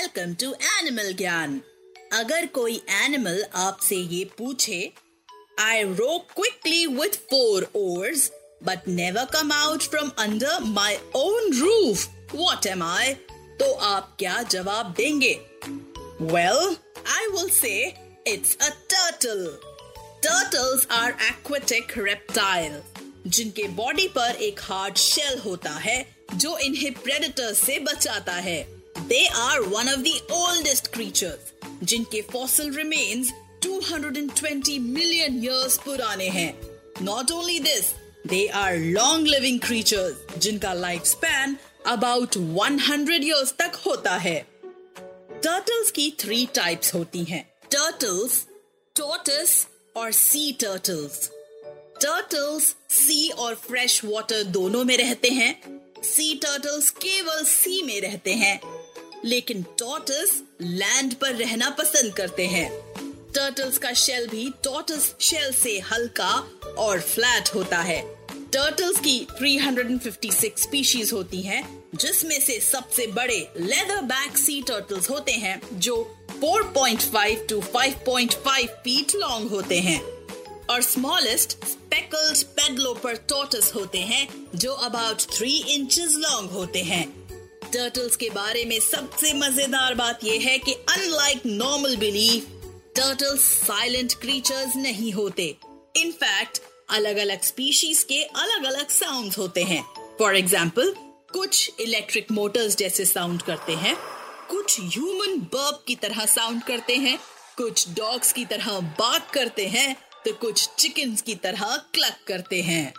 [0.00, 1.60] Welcome to animal ज्ञान।
[2.12, 4.78] अगर कोई एनिमल आपसे ये पूछे
[5.60, 8.30] I row quickly with four oars
[8.64, 13.12] but never come out from under my own roof what am I
[13.60, 15.34] तो आप क्या जवाब देंगे?
[16.32, 16.76] Well
[17.08, 17.76] I will say
[18.26, 19.46] it's a turtle
[20.24, 22.82] turtles are aquatic reptile
[23.26, 26.04] जिनके बॉडी पर एक हार्ड शेल होता है,
[26.34, 28.79] जो इन्हें प्रेडेटर्स से बचाता है।
[29.10, 33.30] They are one of the oldest creatures जिनके फॉसल रिमेन्स
[33.62, 36.60] 220 मिलियन ईयर्स पुराने हैं.
[37.02, 37.92] Not only this
[38.26, 40.74] they are long living creatures जिनका
[41.04, 44.46] स्पैन अबाउट 100 इयर्स तक होता है.
[45.42, 47.52] टर्टल्स की थ्री टाइप्स होती हैं.
[47.70, 48.46] टर्टल्स
[48.96, 49.66] टोटस
[49.96, 51.30] और सी टर्टल्स
[52.02, 55.80] टर्टल्स सी और फ्रेश वाटर दोनों में रहते हैं.
[56.04, 58.69] सी टर्टल्स केवल सी में रहते हैं.
[59.24, 62.70] लेकिन टॉटस लैंड पर रहना पसंद करते हैं।
[63.34, 68.16] टर्टल्स का शेल भी टॉटस शेल से हल्का और फ्लैट होता है।
[68.52, 75.32] टर्टल्स की 356 स्पीशीज होती हैं, जिसमें से सबसे बड़े लेदर बैक सी टर्टल्स होते
[75.32, 80.20] हैं जो 4.5 टू 5.5 फीट लॉन्ग होते हैं।
[80.70, 87.29] और स्मॉलेस्ट स्पेकल्ड पेडलोपर टोटस होते हैं जो अबाउट थ्री इंचेस लॉन्ग होते हैं।
[87.72, 92.46] टर्टल्स के बारे में सबसे मज़ेदार बात यह है कि unlike normal belief
[92.96, 95.44] turtles silent creatures नहीं होते।
[95.96, 99.82] इनफैक्ट अलग अलग स्पीशीज के अलग अलग साउंड होते हैं।
[100.18, 100.94] फॉर एग्ज़ाम्पल
[101.32, 103.96] कुछ इलेक्ट्रिक मोटर्स जैसे साउंड करते हैं,
[104.50, 107.18] कुछ ह्यूमन बर्ब की तरह साउंड करते हैं,
[107.56, 112.92] कुछ डॉग्स की तरह बात करते हैं तो कुछ चिकन्स की तरह क्लक करते हैं।